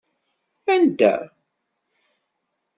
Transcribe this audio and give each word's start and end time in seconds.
Anda? 0.75 1.13